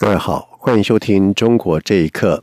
[0.00, 2.42] 各位好，欢迎收听《中国这一刻》。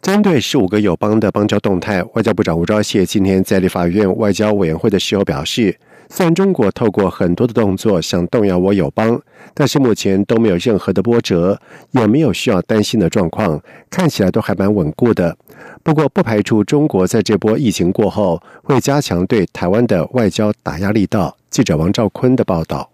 [0.00, 5.76] 针对十五个友邦的邦交动态，外交部长吴钊燮今天在立法院外交委员会的时候表示，
[6.08, 9.20] 虽然中国透过很多的动作想动摇我友邦，
[9.54, 15.36] 但是目前都没有任何的波折，也没有需要担心的状况，看起来都还蛮稳固的。
[15.82, 21.36] 不过，不排除中国在这波疫情过后会加强对台湾的外交打压力道。
[21.50, 22.91] 记者王兆坤的报道。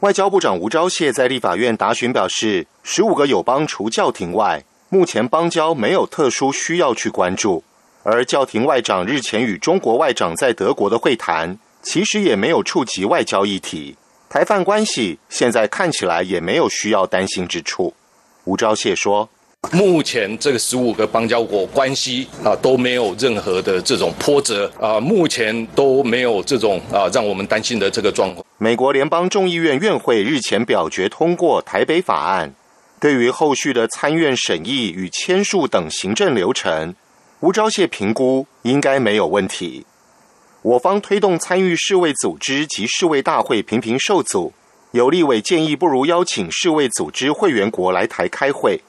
[0.00, 7.64] 外交部长吴钊燮在立法院答询表示，十五个友邦除教廷外，目前邦交没有特殊需要去关注。
[8.02, 13.96] 而教廷外长日前与中国外长在德国的会谈，其实也没有触及外交议题。
[14.28, 17.94] 台泛关系现在看起来也没有需要担心之处。
[18.44, 19.30] 吴钊燮说。
[19.72, 28.44] 目前这个十五个邦交国关系啊都没有任何的这种波折啊，目前都没有这种啊让我们担心的这个状况。
[28.58, 32.54] 美国联邦众议院院会日前表决通过台北法案，
[32.98, 36.94] 对于后续的参院审议与签署等行政流程，
[37.40, 39.84] 吴钊燮评估应该没有问题。
[40.62, 44.52] 我方推动参与世卫组织及世卫大会频频受阻，
[44.92, 48.80] 有立委建议不如邀请世卫组织会员国来台开会。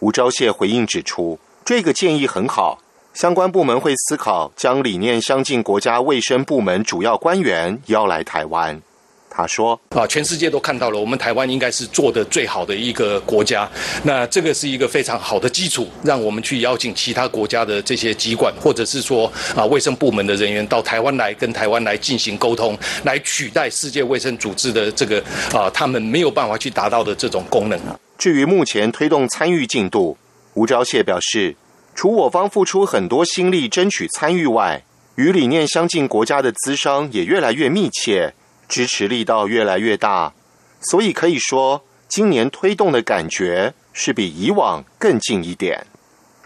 [0.00, 2.78] 吴钊燮回应指出，这个建议很好，
[3.14, 8.80] 相关部门会思考将理念相近国家卫生部门主要官员邀来台湾。
[9.28, 13.68] 他说：“啊，全世界都看到了，我们台湾应该是做的最好的一个国家。
[14.02, 25.22] 那这个是一个非常好的基础，让我们去邀请其他国家的这些机关，或者是说啊卫生部门的人员到台湾来，跟台湾来进行沟通，来取代世界卫生组织的这个
[25.52, 27.78] 啊他们没有办法去达到的这种功能。”
[28.18, 30.16] 至于目前推动参与进度，
[30.54, 31.54] 吴钊燮表示，
[31.94, 34.84] 除我方付出很多心力争取参与外，
[35.16, 38.34] 与理念相近国家的资商也越来越密切，
[38.68, 40.32] 支持力道越来越大，
[40.80, 45.86] 所以可以说，今年推动的感觉是比以往更近一点。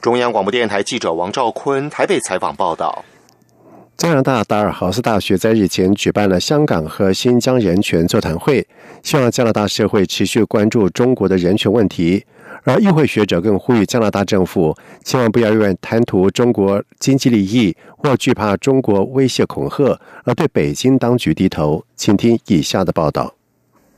[0.01, 3.05] 中央广播电台记者王兆坤台北采访报道。
[4.01, 8.67] 加拿大达尔豪斯大学在日前举办了香港和新疆人权座谈会，
[9.03, 12.25] 希望加拿大社会持续关注中国的人权问题。
[12.65, 14.75] 而议会学者更呼吁加拿大政府
[15.05, 21.85] 千万不要因为贪图中国经济利益或惧怕中国威胁恐吓而对北京当局低头。
[21.95, 23.35] 请听以下的报道。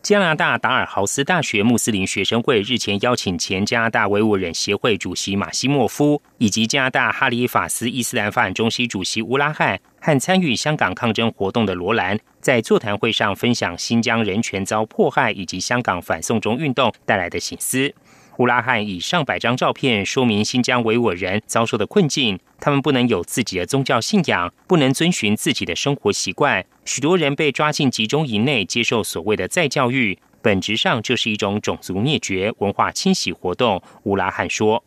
[0.02, 17.94] 加拿大达尔豪斯大学穆斯林学生会日前邀请前加拿大维吾尔人协会主席马西莫夫以及加拿大哈里法斯伊斯兰发展中心主席乌拉汉和参与香港抗争活动的罗兰，在座谈会上分享新疆人权遭迫害以及香港反送中运动带来的醒思。
[18.38, 33.80] 乌拉汉以上百张照片说明新疆维吾尔人遭受的困境，他们不能有自己的宗教信仰，不能遵循自己的生活习惯，许多人被抓进集中营内接受所谓的再教育，本质上就是一种种族灭绝、文化清洗活动。
[34.02, 34.82] 乌拉汉说。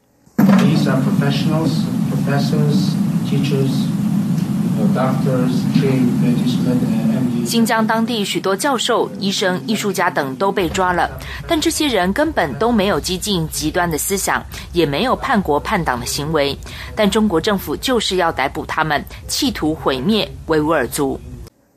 [7.46, 11.10] 新疆当地许多教授、医生、艺术家等都被抓了，
[11.48, 16.58] 但这些人根本都没有激进极端的思想，也没有叛国叛党的行为，
[16.94, 21.18] 但中国政府就是要逮捕他们，企图毁灭维吾尔族。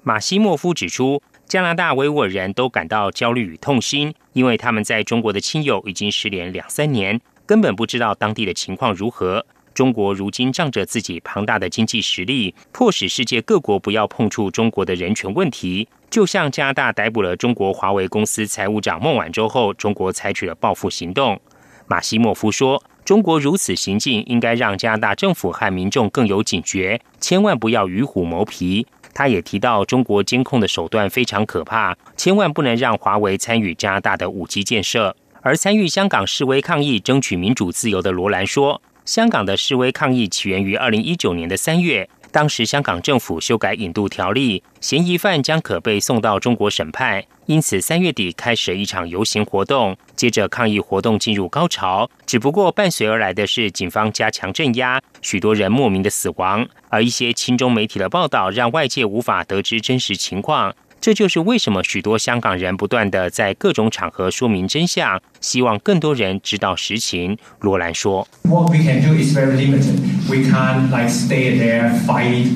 [0.09, 9.45] 马西莫夫指出，加拿大维吾尔人都感到焦虑与痛心，因为他们在中国的亲友已经失联两三年，根本不知道当地的情况如何。
[9.75, 15.87] 中国如今仗着自己庞大的经济实力，迫使世界各国不要碰触中国的人权问题。
[16.09, 21.39] 就像加拿大逮捕了中国华为公司财务长孟晚舟后，中国采取了报复行动。
[21.87, 28.87] 马西莫夫说：“中国如此行径，应该让加拿大政府和民众更有警觉，千万不要与虎谋皮。”
[29.19, 35.17] 他也提到，中国监控的手段非常可怕，千万不能让华为参与加拿大的五 G 建设。
[35.43, 38.81] 而参与香港示威抗议、争取民主自由的罗兰说。
[39.05, 52.09] 香港的示威抗议起源于二零一九年的三月，当时香港政府修改引渡条例，嫌疑犯将可被送到中国审判，因此三月底开始了一场游行活动，接着抗议活动进入高潮。
[52.27, 60.75] 只不过伴随而来的是警方加强镇压，许多人莫名的死亡，而一些亲中媒体的报道让外界无法得知真实情况。
[61.01, 67.39] 这就是为什么许多香港人不断的在各种场合说明真相，希望更多人知道实情。
[67.61, 69.99] 罗兰说：“What we can do is very limited.
[70.29, 72.49] We can't like stay there fight.”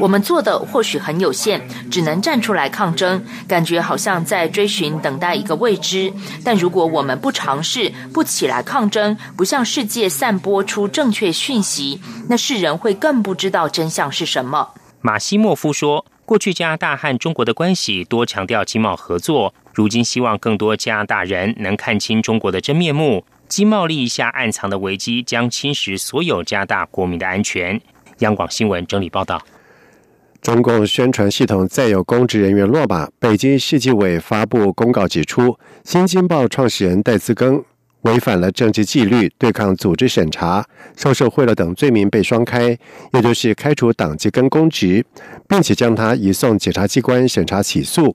[0.00, 6.12] 我们做的或许很有限，只能站出来抗争，感觉好像在追寻、等待一个未知。
[6.44, 14.70] 但如果我们不尝试、不起来抗争，不向世界散播出正确讯息，那世人会更不知道真相是什么。
[15.00, 23.24] 马西莫夫说：“过去加拿大和中国的关系多强调经贸合作，如今希望更多加拿大人能看清中国的真面目。
[23.48, 27.78] 经贸利益下暗藏的危机将侵蚀所有加拿大国民的安全。”
[28.20, 29.42] 央广新闻整理报道。
[30.40, 35.42] 中共宣传系统再有公职人员落马，北京市纪委发布公告指出，
[35.84, 37.62] 《新京报》创始人戴自更
[38.02, 40.64] 违反了政治纪律、对抗组织审查、
[40.96, 42.76] 受受贿了等罪名被双开，
[43.12, 45.04] 也就是开除党籍跟公职，
[45.48, 48.14] 并且将他移送检察机关审查起诉。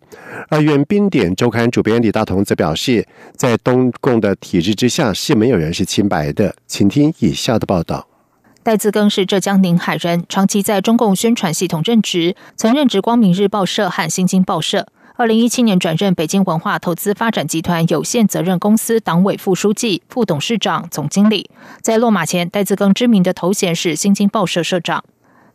[0.50, 3.06] 而原《冰点周刊》主编李大同则表示，
[3.36, 6.56] 在东共的体制之下，是没有人是清白的。
[6.68, 8.08] 请听以下的报道。
[8.64, 14.88] 戴自更是浙江宁海人，长期在中共宣传系统任职，曾任职光明日报社和新京报社。
[15.20, 21.50] 二零一七年转任北京文化投资发展集团有限责任公司党委副书记、副董事长、总经理。
[21.82, 25.04] 在落马前，戴自更知名的头衔是新京报社社长。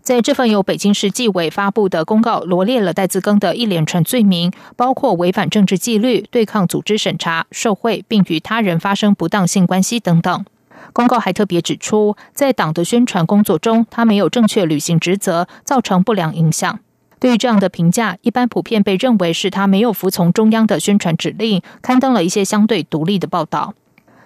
[0.03, 10.45] 在这份由北京市纪委发布的公告，罗列了戴自更的一连串罪名，包括违反政治纪律、对抗组织审查、受贿，并与他人发生不当性关系等等。
[10.93, 16.81] 公告还特别指出，在党的宣传工作中，他没有正确履行职责，造成不良影响。
[17.23, 23.75] 对于这样的评价，一般普遍被认为是他没有服从中央的宣传指令，刊登了一些相对独立的报道。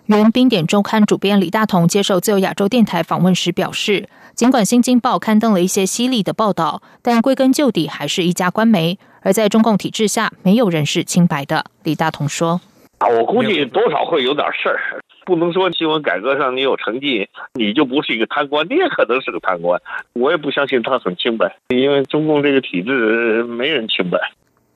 [0.07, 8.99] 原《冰点周刊》主编李大同接受自由亚洲电台访问时表示，尽管《新京报》刊登了一些犀利的报道，但归根究底还是一家官媒。
[9.21, 11.67] 而在中共体制下，没有人是清白的。
[11.83, 12.63] 李大同说
[12.99, 19.83] ：“啊，我估计多少会有点事儿。”不能说新闻改革上你有成绩，你就不是一个贪官，你也可能是个贪官。
[20.13, 24.17] 我也不相信他很清白，因为中共这个体制没人清白。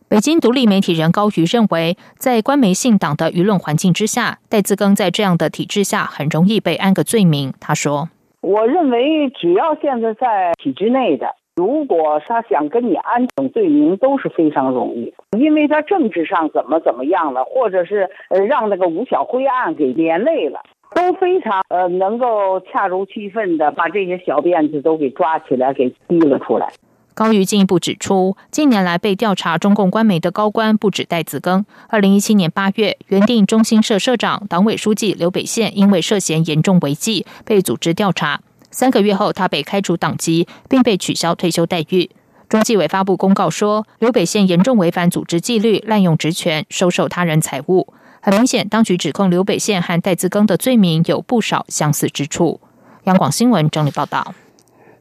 [0.09, 7.55] 北京独立媒体人高瑜认为，在官媒信党的舆论环境之下，戴自更在这样的体制下很容易被安个罪名。
[7.61, 8.09] 他说
[8.43, 20.61] ：“我认为，只要现在在体制内的。”如果他想跟你安等罪名都是非常容易，因为他政治上怎么怎么样了，或者是呃让那个吴小辉案给连累了，
[20.94, 26.73] 都非常呃能够恰如其分的把这些小辫子都给抓起来给提了出来。
[27.12, 31.64] 高瑜进一步指出，近年来被调查中共官媒的高官不止戴子庚。
[31.88, 38.41] 二零一七年八月，原定中新社社长、党委书记刘北宪因为涉嫌严重违纪被组织调查。
[38.71, 42.09] 三个月后，他被开除党籍，并被取消退休待遇。
[42.49, 47.93] 中纪委发布公告说，刘北宪严重违反组织纪律，滥用职权，收受他人财物。
[48.21, 52.61] 很明显，当局指控刘北宪和戴自更的罪名有不少相似之处。
[53.05, 54.35] 央广新闻整理报道：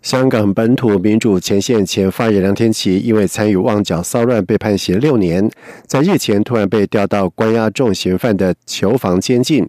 [0.02, 5.50] 香港本土民主前线前发言人梁天琦，因为参与旺角骚乱被判刑六年，
[5.86, 9.68] 在日前突然被调到关押重刑犯的囚房监禁。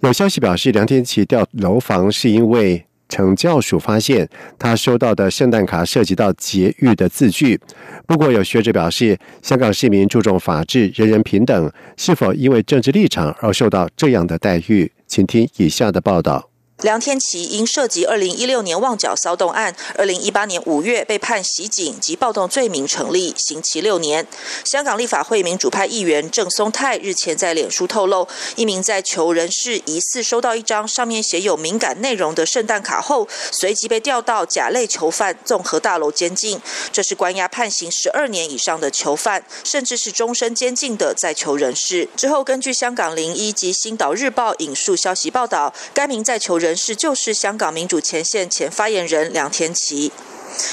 [0.00, 2.86] 有消息表示，梁天琦调楼房是因为。
[3.08, 7.60] 惩教署发现，他收到的圣诞卡涉及到劫狱的字句。
[8.06, 14.90] 不过，有学者表示，香港市民注重法治、人人平等，是否因为政治立场而受到这样的待遇？
[15.06, 16.50] 请听以下的报道。
[16.82, 24.26] 梁天琦因涉及二零一六年旺角骚动案，二零一八年五月被判袭警及暴动罪名成立，刑期六年。
[24.62, 36.60] 香港立法会民主派议员郑松泰日前在脸书透露，一名在囚人士疑似收到一张上面写有敏感内容的圣诞卡后，随即被调到甲类囚犯综合大楼监禁。
[36.92, 42.06] 这是关押判刑十二年以上的囚犯，甚至是终身监禁的在囚人士。
[42.14, 46.65] 之后，根据香港零一及星岛日报引述消息报道，该名在囚人。
[46.66, 50.10] 人士就是香港民主前线前发言人梁天琦。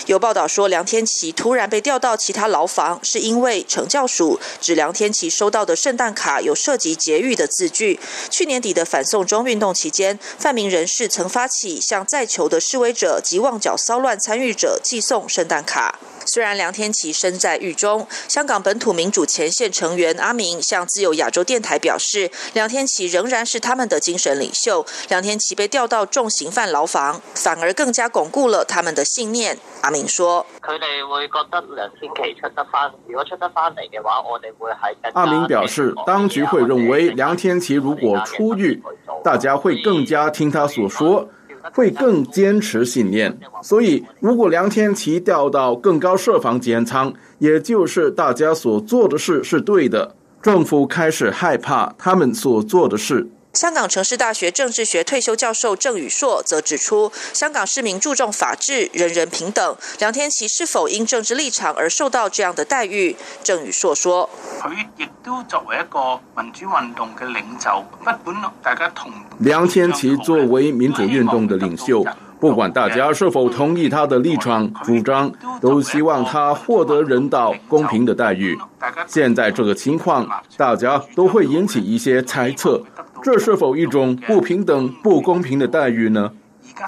[0.08, 8.00] 有报道说，梁天琦突然被调到其他牢房，是因为惩教署指梁天琦收到的圣诞卡有涉及劫狱的字句。
[8.32, 16.00] 去年底的反送中运动期间，泛民人士曾发起向在囚的示威者及旺角骚乱参与者寄送圣诞卡。
[16.34, 24.84] 虽然梁天琦身在狱中，香港本土民主前线成员阿明向自由亚洲电台表示，梁天琦仍然是他们的精神领袖。
[25.10, 29.60] 梁天琦被调到重刑犯牢房，反而更加巩固了他们的信念。
[29.82, 38.82] 阿明说：“佢哋会觉得梁天琦出得翻，如果出得翻嚟嘅话，我哋会喺。”阿明表示，当局会认为梁天琦如果出狱，
[39.24, 41.30] 大家会更加听他所说。
[41.72, 43.38] 会更坚持信念。
[43.62, 53.28] 所以，如果梁天琦调到更高设防监仓，也就是大家所做的事是对的，政府开始害怕他们所做的事。
[53.54, 59.78] 香港城市大学政治学退休教授郑宇硕则指出，香港市民注重法治、人人平等。
[60.00, 63.16] 梁天琦是否因政治立场而受到这样的待遇？
[63.44, 64.28] 郑宇硕说
[64.60, 67.86] ：“佢亦都作为一个民主运动嘅领袖，
[68.24, 72.04] 不管大家同梁天琦作为民主运动的领袖，
[72.40, 75.32] 不管大家是否同意他的立场主张，
[75.62, 78.58] 都希望他获得人道公平的待遇。
[79.06, 82.82] 现在这个情况，大家都会引起一些猜测。”
[83.24, 86.34] 这是否一种不平等、不公平的待遇呢？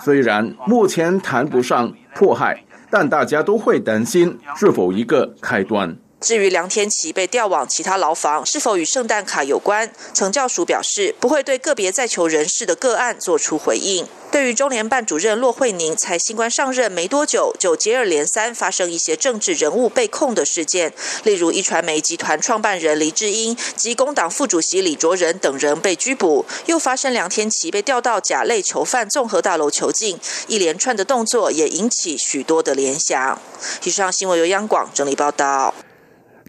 [0.03, 5.95] 虽然目前谈不上迫害，但大家都会担心是否一个开端。
[6.25, 14.07] 至于梁天琦被调往其他牢房是否与圣诞卡有关，惩教署表示不会对个别在囚人士的个案做出回应。
[14.31, 20.91] 对于中联办主任骆惠宁才新官上任没多久就接二连三发生一些政治人物被控的事件，
[21.23, 33.39] 例如一传媒集团创办人黎智英及工党副主席李卓人等人被拘捕，又发生梁天琦被调到甲类囚犯综合大楼囚禁，一连串的动作也引起许多的联想。
[33.83, 35.75] 以上新闻由央广整理报道。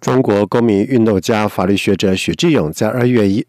[0.06, 3.44] 中国公民运动家、法律学者许志勇在二月一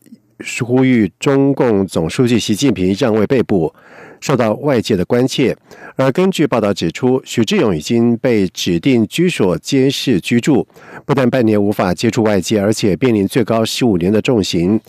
[0.65, 3.71] 呼吁中共总书记习近平让位被捕，
[4.19, 5.55] 受到外界的关切。
[5.95, 10.67] 而根据报道指出，许志勇已经被指定居所监视居住，
[11.05, 14.81] 不但半年无法接触外界，而且面临最高十五年的重刑。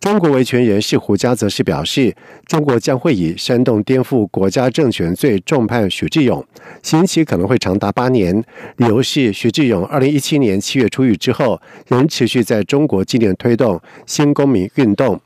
[0.00, 2.14] 中国维权人士胡佳则是表示，
[2.46, 6.44] 中国将会以煽动颠覆国家政权罪重判许志勇，
[6.82, 8.44] 刑期可能会长达八年。
[8.76, 11.58] 理由是许志勇二零一七年七月出狱之后，
[11.88, 15.18] 仍持续在中国境内推动新公民运动。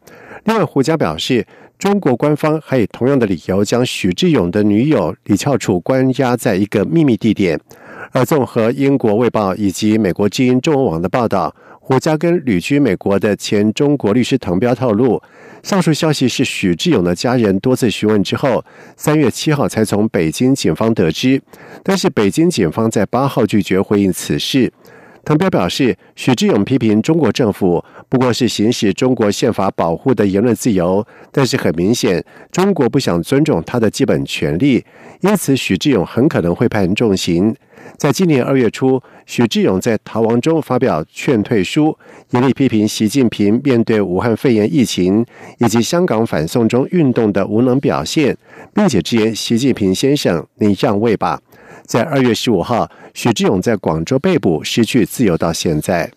[0.45, 1.45] 另外，胡佳表示，
[1.77, 7.59] 中国官方还以同样的理由将许志勇的女友李翘楚关押在一个秘密地点。
[8.13, 11.55] 而综合英国《卫报》以及美国之音中文网的报道。
[11.89, 15.23] 胡家跟旅居美国的前中国律师滕彪透露，
[15.63, 18.63] 上述消息是许志勇的家人多次询问之后，
[18.95, 21.41] 三月七号才从北京警方得知。
[21.83, 24.71] 但是北京警方在八号拒绝回应此事。
[25.29, 34.83] 滕彪表示，许志勇批评中国政府不过是行使中国宪法保护的言论自由，但是很明显，中国不想尊重他的基本权利，
[35.21, 37.55] 因此许志勇很可能会判重刑。
[37.99, 41.95] 在今年二月初，许志勇在逃亡中发表劝退书，
[42.31, 45.23] 严厉批评习近平面对武汉肺炎疫情
[45.59, 48.35] 以及香港反送中运动的无能表现，
[48.73, 51.39] 并且直言：“习近平先生，你让位吧。”
[51.89, 56.11] 在二月十五号，许志勇在广州被捕，失去自由到现在。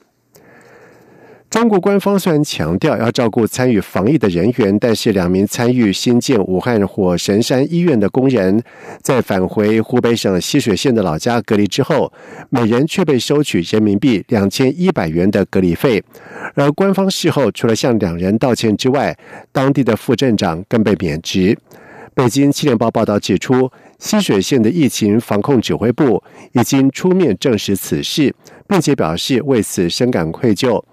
[1.50, 8.62] 中国官方虽然强调要照顾参与防疫的人员，但是两名参与新建武汉火神山医院的工人，
[9.02, 12.12] 在返回湖北省浠水县的老家隔离之后，
[12.50, 16.04] 每人却被收取人民币两千一百元的隔离费。
[16.54, 19.18] 而官方事后除了向两人道歉之外，
[19.54, 21.58] 当地的副镇长更被免职。
[22.14, 28.34] 北京七点报报道指出，浠水县的疫情防控指挥部已经出面证实此事，
[28.68, 30.84] 并且表示为此深感愧疚。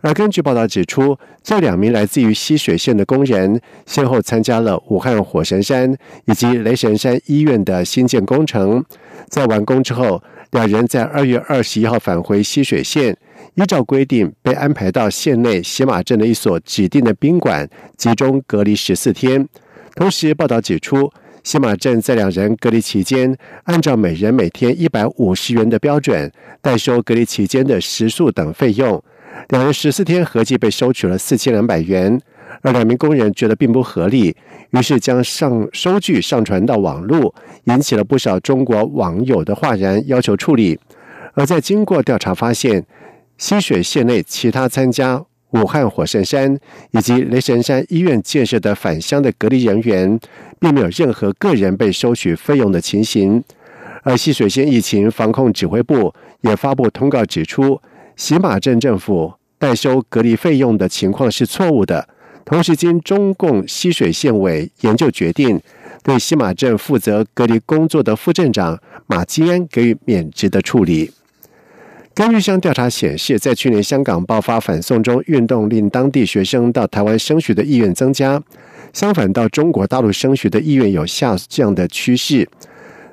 [0.00, 5.96] 而根据报道指出，这两名来自于溪水县的工人，先后参加了武汉火神山
[6.26, 8.84] 以及雷神山医院的新建工程。
[9.28, 13.16] 在完工之后，两人在二月二十一号返回溪水县，
[13.54, 19.48] 依照规定被安排到县内喜马镇的一所指定的宾馆集中隔离十四天。
[19.94, 21.10] 同时，报道指出，
[21.46, 23.32] 西马镇在两人隔离期间，
[23.66, 26.28] 按照每人每天一百五十元的标准，
[26.60, 29.00] 代收隔离期间的食宿等费用。
[29.50, 32.20] 两人十四天合计被收取了四千两百元，
[32.62, 34.34] 而两名工人觉得并不合理，
[34.70, 37.32] 于是将上收据上传到网络，
[37.66, 40.76] 引起了不少中国网友的哗然，要求处理。
[41.34, 42.84] 而在经过调查发现，
[43.38, 45.24] 溪水县内其他参加
[45.56, 46.58] 武汉火神山
[46.92, 50.18] 以及雷神山医院建设的返乡的隔离人员，
[50.58, 53.42] 并没有任何个人被收取费用的情形。
[54.02, 57.80] 而溪水县疫情防控指挥部也发布通告指出。
[58.14, 62.08] 喜马镇政府代收隔离费用的情况是错误的。
[62.46, 65.60] 同时，经中共溪水县委研究决定，
[66.02, 71.10] 对西马镇负责隔离工作的副镇长马基安给予免职的处理。
[72.16, 78.40] 根据项调查显示，在去年香港爆发反送中运动，令当地学生到台湾升学的意愿增加；
[78.94, 82.48] 相反，到中国大陆升学的意愿有下降的趋势。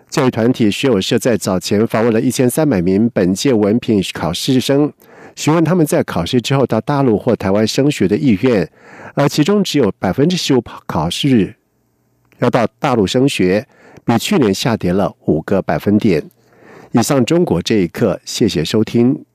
[0.10, 4.90] 教育团体学友社在早前访问了一千三百名本届文凭考试生，
[5.36, 8.66] 询问他们在考试之后到大陆或台湾升学的意愿，
[9.16, 11.54] 而其中只有百分之十五考试
[12.40, 13.68] 要到大陆升学，
[14.06, 16.24] 比去年下跌了五个百分点。
[16.94, 19.26] 以上中国这一刻，谢谢收听。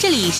[0.00, 0.30] 这里。